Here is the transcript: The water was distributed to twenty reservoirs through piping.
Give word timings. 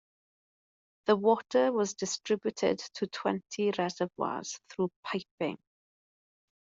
The 1.05 1.15
water 1.15 1.71
was 1.71 1.93
distributed 1.93 2.79
to 2.95 3.05
twenty 3.05 3.69
reservoirs 3.77 4.59
through 4.67 4.89
piping. 5.03 5.59